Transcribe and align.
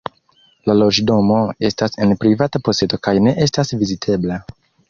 La 0.69 0.75
loĝdomo 0.77 1.37
estas 1.69 1.95
en 2.05 2.15
privata 2.25 2.63
posedo 2.69 3.01
kaj 3.09 3.17
ne 3.29 3.35
estas 3.47 3.75
vizitebla. 3.83 4.45